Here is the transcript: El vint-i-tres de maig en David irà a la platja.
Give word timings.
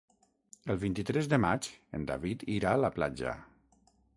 El 0.73 0.79
vint-i-tres 0.83 1.29
de 1.33 1.39
maig 1.43 1.69
en 1.99 2.09
David 2.13 2.47
irà 2.55 2.73
a 2.79 2.81
la 2.87 2.93
platja. 2.99 3.37